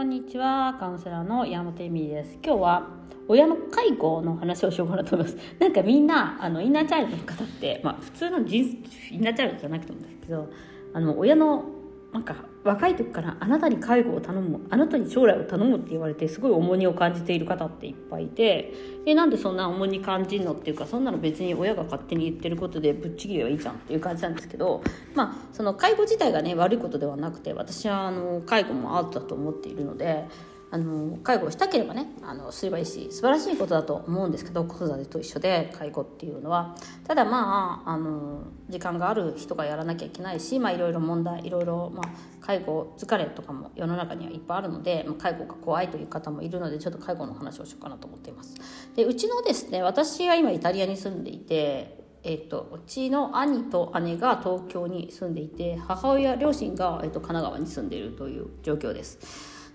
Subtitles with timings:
[0.00, 2.38] こんにちはカウンセラーの山本恵美です。
[2.42, 2.88] 今日は
[3.28, 5.38] 親の介護の話をしようかなと思います。
[5.58, 8.64] なんかみんなあのインナーチャイルドの方ってまあ普通の人
[9.10, 10.50] インナーチャイルドじゃなくてもですけど
[10.94, 11.66] あの親の
[12.12, 12.34] なんか
[12.64, 18.74] 若い時からあなたに介護を頼むあなたに将来を頼むって言われてすごい重荷を感じている方っていっぱいいて
[19.06, 24.82] えなんでそんな重荷感じるのっていうかそんなの別に親が勝手に言ってることでぶっちぎりはいいじゃんっていう感じなんですけど
[25.14, 30.26] まあその介護自体がね悪いことではなくて私はあの介護もアートだと思っているので
[30.72, 36.76] あの介護をしたければねあのすればいいし素晴らしいことだと思うんですけど子育てと一緒で介護っていうのは。
[37.04, 42.08] ただまああの時間がある人がやらなきゃいけないし、まあ、いろいろ問題いろいろ、まあ、
[42.40, 48.54] 介護疲れとかも世の中にはいっぱいあるので、まあ、介護が怖いという方もいるのでちょっと介護の話をしようかなと思っています。
[48.94, 59.18] でうちのですね私は今イタリアに住んでいてえーと、うちの兄と姉が東京に住んでいて母親両親が、えーと神奈川に住んでいるという状況です。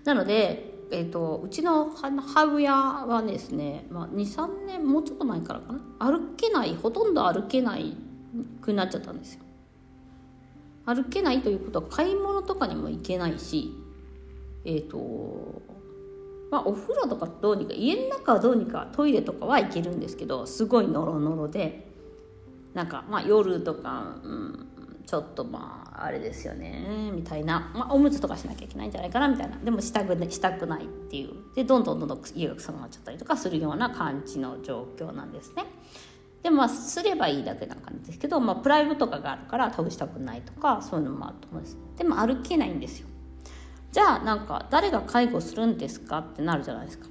[0.04, 5.80] なのでえーと、うちの母親はですね、まあ、23年もうちょっと前からかな。
[5.98, 7.96] 歩けないほとんど歩けない
[8.62, 9.46] くなっちゃったんですよ。
[10.86, 13.74] 歩けないということは買い物とかにも行けないし
[14.64, 15.62] えっ、ー、と
[16.50, 21.88] まあお風呂とかどうにか家の中はどうにかトイレとかは行けるんですけどすごいノロノロで
[22.72, 24.68] なんかまあ夜とか、うん、
[25.06, 29.56] ちょっとまああれですよねみたいな、まあ、おむつとかしなきゃいけないんじゃないかなみたいな。
[29.56, 31.54] でもしたくねしたくないっていう。
[31.54, 35.64] でどんどんどんどん家が臭くなっちゃったりとかするような感じの状況なんですね。
[36.42, 41.78] でまあすればいいだけな感じですけど、まあ、プライドとかがあるから倒したくないとかそういうのもあると思うんです。
[41.96, 43.06] でも歩けないんですよ。
[43.92, 47.06] じゃあなんか誰が介護するんですかってなるじゃないですか。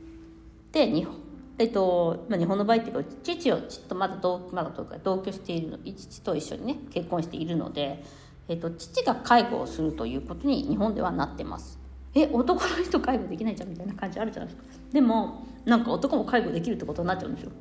[0.72, 1.16] で日本
[1.58, 8.03] えっとまあ、日本の場合っていうか父をちっとまだ同まだとか同居しているの父と一緒にね結婚しているので、
[8.50, 11.80] えっと、父が介護をするということに日本ではなってます。
[12.14, 14.78] え男の人介護できないじゃんみたいな感じあるじゃないですか。
[14.92, 17.52] でもなんか男も介護できるってことになっちゃうんですよ。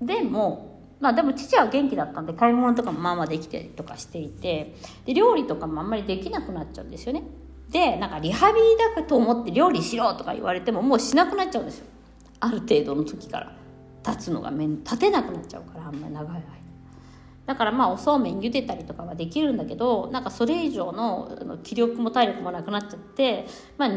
[0.00, 4.74] でもまあでも父は元気だったんで買い物とかもまあまあできてとかしていて
[5.04, 7.22] で料理とかもあんまりできなくなっちゃうんですよね。
[7.70, 11.86] でなんかリハビリだと思って料理しろとか言われてももうしなくなっちゃうんですよ。
[12.42, 13.56] ある程度の時から
[14.04, 16.42] 立つのが面立てなくなっちゃうからあんまり長い間
[17.46, 23.46] だからまあおそうめん茹でたりとかはできるんだけどなんかそれ以上の気力も体力もなくなっちゃって、
[23.78, 23.90] まあ、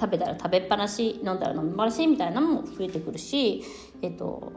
[0.00, 3.62] 食べたら食べっぱなし飲んだら飲みっぱなしみたいなのも増えてくるし、
[4.02, 4.52] えっと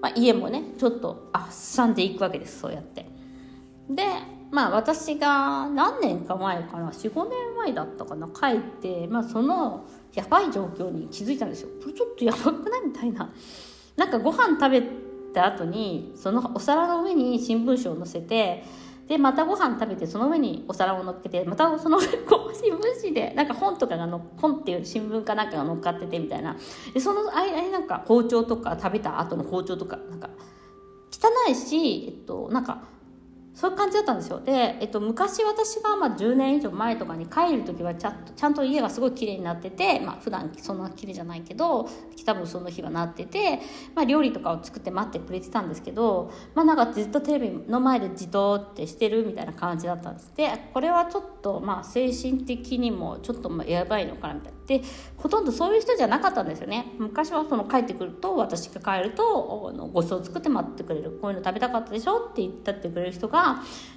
[0.00, 3.06] まあ、家もねちょっとあっさんでいくわけですそうやって。
[3.88, 4.02] で
[4.54, 9.84] まあ私が何年か前かな45年前だったかな帰って、まあ、その
[10.14, 11.70] やばい状況に気づいたんですよ。
[11.82, 12.86] これちょっとやばくない？
[12.86, 13.34] みたいな。
[13.96, 14.82] なんかご飯食べ
[15.34, 18.62] た後にそのお皿の上に新聞紙を載せて
[19.08, 26.56] でまたご飯食べてその上にお皿を乗っけてまたその上こう新聞紙でなんか本とかがの本っていう新聞かなんかが乗っかっててみたいな。
[26.92, 30.30] でその間になんか包丁とか食べた後の包丁とかなんか
[31.10, 32.94] 汚いし、えっと、なんか
[33.54, 34.40] そういう感じだったんですよ。
[34.40, 41.88] で、えっと、昔私がまあ10年以上前とかに帰る時はちゃんとちゃんと家がすごい綺麗になってて、まあ普段そんな綺麗じゃないけど
[42.26, 43.60] 多分その日はなってて、
[43.94, 50.32] まあ、料理とかを作って待ってくれてたんですけど、まあ、なんかずっとテレビの前でじとってしてるみたいな感じだったんです。
[50.34, 54.58] でこれはちょっとまあ精神的にもちょっとやばいのかなみたいな。
[54.66, 54.80] で
[55.18, 56.86] ほとんどそういう人じゃなかったんですよね。
[56.98, 61.18] 昔はその帰ってくると私が帰るとごちそう作って待ってくれる。
[61.20, 63.43] こういうの食べたかったでしょって言ったってくれる人が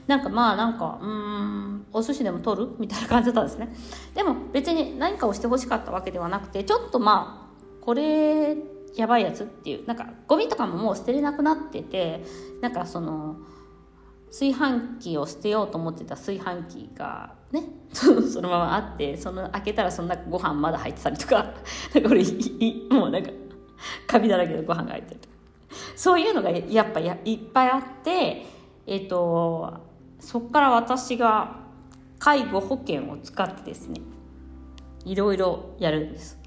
[0.07, 2.69] なんかまあなんかうんお寿司でも取る？
[2.79, 3.75] みたいな感じだったんですね。
[4.15, 8.57] でも別に何かをしてほしかったわけではなくてちょっとまあこれ
[8.95, 12.23] やばいやつっていうなんかゴミとかももう捨てれなくなってて
[12.61, 13.37] なんかその
[14.27, 21.35] 炊飯器を捨てようと思ってた炊飯器がね そのままあってその開けたらそんなご飯まだ入ってたりとか
[21.93, 22.23] なんか俺
[22.89, 23.29] もうなんか
[24.07, 25.37] カビだらけのご飯が入ってるとか。
[25.95, 28.45] そういうのがやっぱやいっぱいあって
[28.87, 29.81] えっ、ー、と
[30.19, 31.57] そっから私が
[32.17, 34.01] 介護保険を使ってですね
[35.05, 36.37] いろいろやるんです。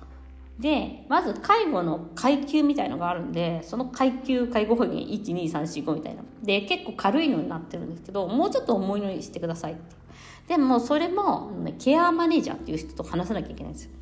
[0.58, 6.22] でまず介護の階級みたいのがあるんでその階級介護保険12345みたいな。
[6.42, 10.00] で結構軽いのになってるんですけどもうちょっと重いのにしてくださいって。
[10.48, 13.92] でもそれも、ケアマネージャーっていう人と話さなきゃいけないんですよ。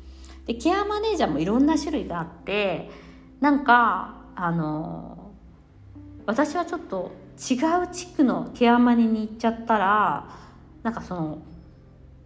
[0.47, 2.89] でケアマネージャーもいろんな種類があって
[3.39, 5.31] なんかあの
[6.25, 10.29] 私はちょっと違う地区のケアマネに行っちゃったら
[10.83, 11.37] なんかその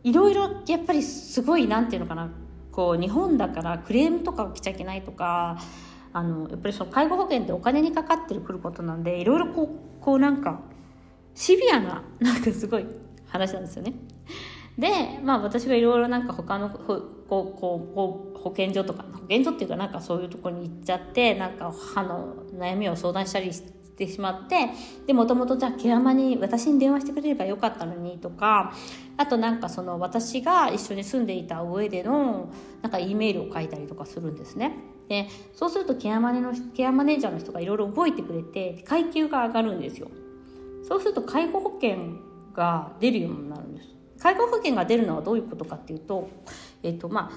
[0.04, 2.32] いろいろやっぱりすごいなんていうのかな
[2.72, 5.60] こう日本だからクレームとか起きちゃいけないとか
[6.12, 10.62] あのやっぱりその介護保険ってお金にかかってくることなんでいろいろこうこうなんか
[11.36, 12.86] シビアな なんかすごい
[13.28, 13.94] 話なんですよね。
[14.78, 24.70] でまあ私がいろいろなんか他のほこうこうこう保健所とか保健所っていうかなんかそういうところに行っちゃってなんか歯の悩みを相談したりしてしまって
[25.08, 28.74] でもともとじゃあケアマに私に電話してくれればよかったのにとか
[29.18, 32.50] あとなんかその私が一緒に住んでいた上での
[32.82, 34.76] なんか E メールを書いたりとかするんですね。
[35.08, 40.10] でそうするとケアマネのケアマネージャーの人がいろいろ動いてくれて階級が上がるんですよ。
[40.88, 41.98] そうすると介護保険
[42.54, 43.90] が出るようになるんです。
[44.20, 46.30] 介護保険が出るのはどういうことかっていうと、
[46.82, 47.32] えっ、とまあ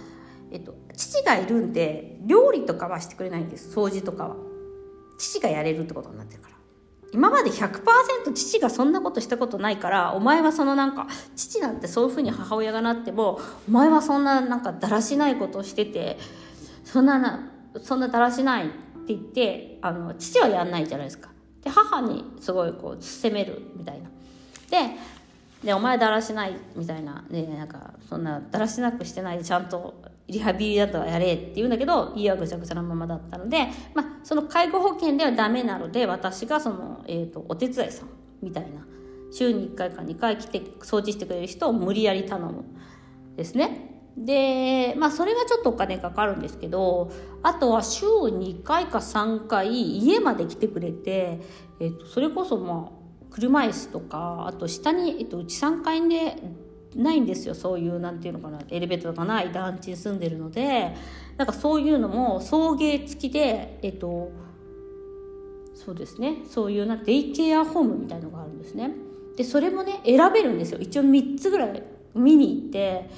[0.53, 4.37] えっ、と父がいるんで料理とかはしてくれないんです掃除とかは
[5.19, 6.57] 父がやれるってことになってるから。
[7.13, 16.19] 今まで100%父がそんなことしたことないからお前はそのなんか父なんてそういうふうに母親がなってもお前はそんななんかだらしないことをしてて
[16.85, 17.53] そんなな
[17.83, 21.31] そんなだらしないって言ってあの父はやんないじゃないですか。
[21.63, 24.11] で母にすごいこう責めるみたいな。
[24.69, 24.97] で
[25.65, 29.95] でお前だらしないみたいな,、ね、なんかそんなだらしなくしてないでちゃんと
[30.29, 38.09] リハビリだとはやれって言うんだけど家はぐちゃぐちゃなままだったので、まあ、その介護保険ではダメなので私がその、えーと、お手伝いさん
[38.43, 38.87] みたいな
[39.33, 42.65] 週に1回か2回来て掃除してくれる人を無理やり頼む
[43.37, 43.93] ですね。
[44.17, 47.13] で、まあそれがちょっとお金かかるんですけど、
[47.43, 49.69] あとは週2回か3回
[49.99, 51.41] 家まで来てくれて、
[51.81, 56.37] えっと、それこそまあ車椅子とかあと下に、えっと、うち3階で
[56.97, 60.95] ないんですよそういう何て言うのかなエレベーターかない団地に住んでるので
[61.37, 64.33] なんかそういうのも送迎付きでえっと
[65.75, 68.91] そうですねそういうなデイケアホームみたいのがあるんですね。
[69.37, 70.79] でそれもね選べるんですよ。
[70.81, 71.83] 一応3つぐらい
[72.15, 73.11] 見に行って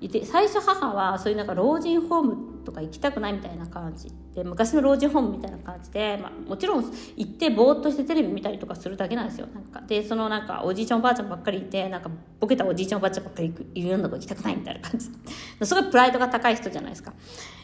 [0.00, 6.84] いて最初母はそういうなんか老人ホームとか行きたくないみたいな感じで昔の老人ホームみたいな感じで、まあ、もちろん
[7.16, 9.46] 行ってぼーっとしてテレビ見たりとかするだけなんですよ。
[9.54, 15.06] なんかでそのなんかおじいちゃんおばあちゃんばっかりいてなんかボケたおじいちゃんおばあちゃんばっかりいるようなとこ行きたくないみたいな感じ。
[15.64, 17.14] すごいプライドが高い人じゃないですか。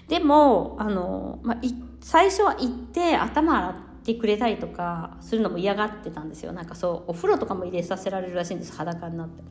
[0.08, 1.58] でもあの、まあ、
[2.00, 6.52] 最初は行って頭洗ってくれたりとかするのも嫌がってたんですよ。
[6.52, 9.42] なんかそうお風呂とかも入れさせられるらしいんです裸になって。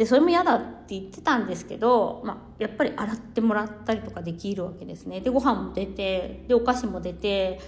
[0.00, 5.20] でそれも嫌だって言ってたんですけど、まあ、やっぱり洗ってもらったりとかできるわけですね。
[5.20, 7.60] でご飯も出てでお菓子も出て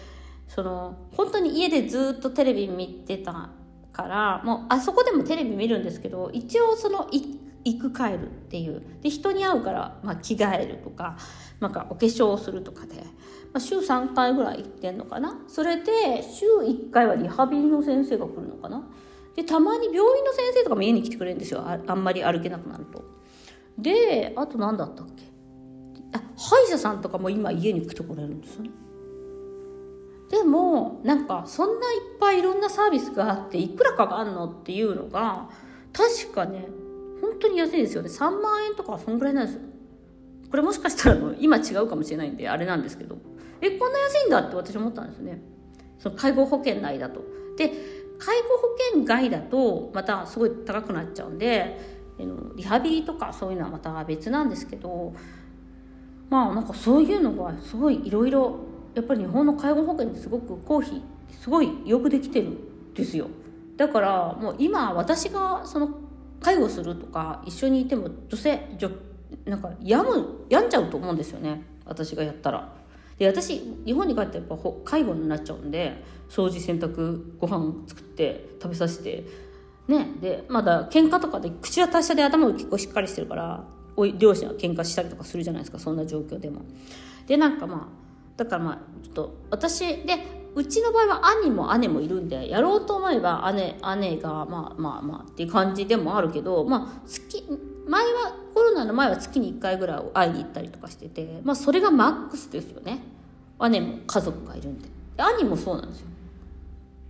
[0.48, 3.50] その本当に家でずっとテレビ見てた
[3.92, 8.82] からもうあそこでもテレビ見るんですけど一応その行く帰るっていう。
[9.02, 11.18] で人に会うから、まあ、着替えるとか
[11.60, 13.02] なんかお化粧をするとかで、ま
[13.56, 15.38] あ、週3回ぐらい行ってんのかな。
[15.48, 18.82] それで週1回はリハビリの先生が来るのかな。
[19.34, 21.60] でたまに病院の先生とかも家に来てくれるんですよ。
[21.60, 23.04] ああんまり歩けなくなると。
[23.78, 25.24] であと何だったっけ？
[26.14, 28.70] あ歯医者さんとかも今家に来てくれるんですよね。
[30.30, 35.48] でもなんかそんないっぱいいろんなサービスがあっていくらかかんのっていうのが
[35.92, 36.66] 確かね
[37.20, 38.08] 本当に安いですよね。
[38.08, 39.62] 3万円とかそんぐらいなんですよ。
[40.50, 43.16] これもしかしたら今違うかもしれないんであれなんですけど。
[43.64, 45.40] えこんな安いんだって私思ったんですよね。
[45.98, 47.22] その介護保険内だと。
[47.56, 47.70] で
[48.24, 51.76] 介護保険外だとまたすごい高くなっちゃうんで
[52.54, 55.12] リハビリとかそういうのはまた別なんですけど
[56.30, 58.60] まあなんかそういうのがすごいいろいろ
[58.94, 61.02] やっぱり日本の介護保険ってすごく公費
[61.40, 63.26] すごいよくできてるんですよ
[63.76, 65.88] だからもう今私がその
[66.40, 68.68] 介護するとか一緒にいても女性
[69.46, 72.81] なんか病む病んじゃうと思うんですよね私がやったら。
[73.22, 79.24] で私日本に帰ってやっぱ介護になっちゃうんで掃除洗濯ご飯作って食べさせて
[79.86, 83.64] ねでまだ喧嘩とかで口は達者で頭が結構しっかりしてるから
[83.94, 86.62] おい両親は喧嘩したりとかするじゃないですかそんな状況でも。
[87.28, 97.44] でなんかまあだからまあちょっと私でうちの場合は兄も姉もいるんでやろうと思えば姉姉がまあまあまあっていう感じでもあるけどまあ月
[97.86, 103.11] 前はコロナの前は月に1回ぐらい会いに行ったりとかしててまあそれがマックスですよね
[103.68, 104.88] 姉も家族がいるんで。
[105.16, 106.06] で兄もそうなんですよ。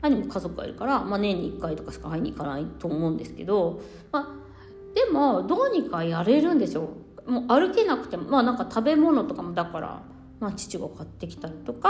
[0.02, 3.80] 兄も家族がいるから、まあ、年に1回とかしか会いに行かないと思うんですけど、
[4.11, 6.88] まあ、でもどうにかやれるんですよ。
[7.26, 10.02] もう歩けなくてもまあなんか食べ物とかもだから
[10.42, 11.88] まあ、父が買ってきたりとか、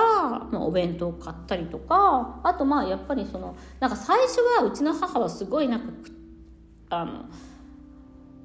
[0.52, 5.86] まあ、お弁当を買ったりとかあとまあやっぱりそのなんか最初はうちの母はすごいなんか
[6.90, 7.24] あの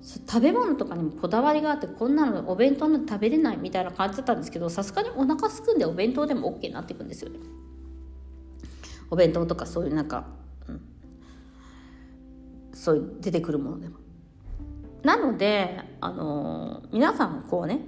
[0.07, 7.39] 食べ物とかにもこだわりがあってこんなのお弁当なんて食べれないみたいな感じだったんですけどさすがにお腹すくんでお弁当でも OK になっていくんですよね。
[9.09, 10.27] お弁当とかそういうなんか、
[10.67, 10.81] うん、
[12.73, 13.97] そういう出てくるものでも。
[15.03, 17.81] なので、あのー、皆さんこうね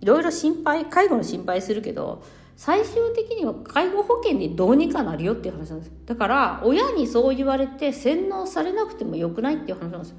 [0.00, 2.22] いろいろ心配介護の心配するけど
[2.56, 10.16] 最終的には介護保険でどうにかなるよっていう話なんですだから親にそう言われて洗脳されなくてもよくないっていう話なんですよ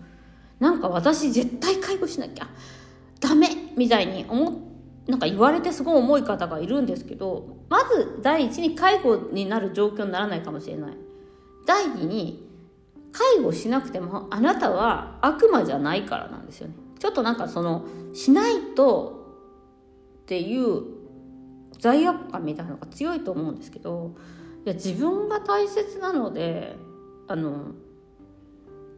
[0.64, 2.48] なんか私絶対介護しなきゃ
[3.20, 4.62] ダメみたいに思
[5.08, 10.94] なんか言われてすごい重い方がいるんですけどまず第一に介護になる状況にならないかもしれない。
[11.66, 12.50] 第二に
[13.12, 16.76] 介護しなくてもあなたは悪魔じゃないからなんですよね。
[16.98, 19.36] ちょっとなんかそのしないと
[20.22, 20.84] っていう
[21.78, 24.16] 罪悪感みたいなのが強いと思うんですけど
[24.66, 26.78] いや自分が大切なので
[27.28, 27.74] あの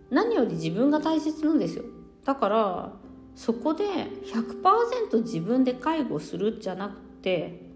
[0.09, 1.83] 何より自分が大切なんですよ。
[2.23, 2.93] だから
[3.35, 7.69] そこで100%自分で介護するじゃなくて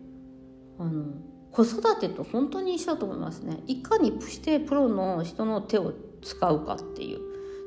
[0.77, 1.13] あの
[1.51, 3.59] 子育てと本当に一緒だと思いますね。
[3.67, 7.19] いかにしてプロの人の手を使うかっていう。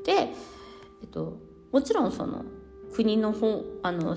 [0.05, 0.13] で、
[1.03, 1.39] えっと、
[1.73, 2.45] もちろんその
[2.93, 4.15] 国の方あの、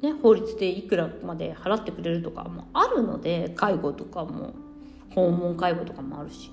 [0.00, 4.54] ね、法律でいくらまで払ってくれるとかもあるので介護とかも
[5.14, 6.50] 訪問介護とかもあるし。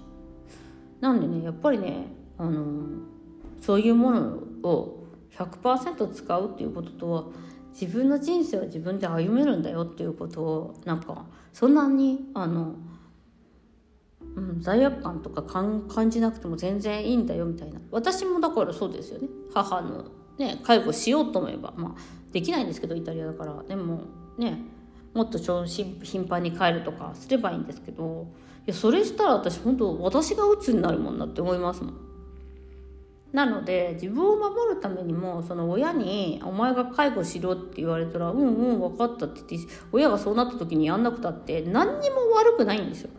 [1.01, 2.07] なんでねやっぱりね
[2.37, 2.99] あの
[3.61, 4.21] そういうもの
[4.63, 5.05] を
[5.37, 7.23] 100%使うっていうこととは
[7.79, 12.75] 自分の人生は自分で歩めるんだよっていうことをなんかそんなにあの、
[14.35, 17.79] うん、罪悪感とか感じなくても全然いいんだよみたいな。
[17.91, 19.27] 私もだからそうですよね。
[19.53, 20.05] 母の、
[20.37, 22.01] ね、介護しようと思えばまあ
[22.31, 23.61] できないんですけどイタリアだから。
[23.63, 24.01] でも
[24.37, 24.59] ね
[25.13, 28.27] もっと頻繁に帰るとかすればいいんですけど
[28.67, 31.93] いやそれしたら私本当私が鬱になるもんなって思いますもん。
[33.35, 43.09] なので自分を守るためにもその親に「お前が介護しろ」って言われたら「うんうん分かった」って言って親がそうなった時にやんなくたって何にも悪くないんですよ。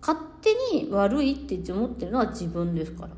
[0.00, 3.10] 勝手に悪いって思ってるのは自分ですから。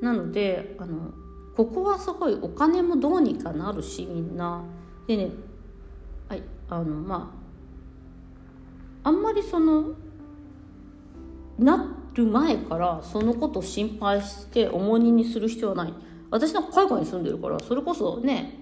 [0.00, 1.12] なのであの
[1.54, 4.64] ここはすごいお金もどうにかなるしみんな。
[5.06, 5.32] でね
[6.30, 7.30] はいあのま
[9.04, 9.90] ああんまりその
[11.58, 15.94] なる前からそのことを心配して重荷にする必要はない。
[16.30, 18.58] 私なんか海外に住んでるからそれこそね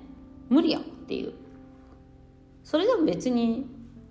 [0.48, 1.32] 無理やっていう。
[2.62, 3.66] それでも別に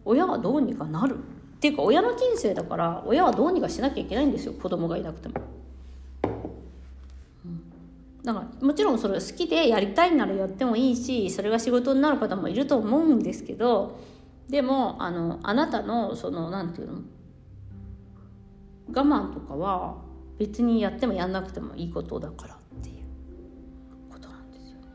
[0.06, 1.18] 親はどうにかなる。
[1.18, 1.18] っ
[1.60, 4.54] ていうか親の人生だから親はどうにかしなきゃいけないんですよ。
[4.54, 5.36] 子供がいなくても。
[8.24, 14.00] だからもちろんそれ好きでやりたいならやってもいいしそれが仕事になる方もいると思うんですけど
[14.48, 17.02] でもあのあなたのその何て言うの？
[18.94, 19.98] 我慢とかは
[20.38, 23.06] 別にやってもやんなくてもいいことだからっていう
[24.12, 24.88] ことなんですよね。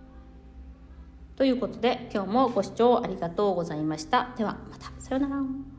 [1.37, 4.35] ということで今日もご視聴ありがとうございました。
[4.37, 5.77] ではまたさようなら。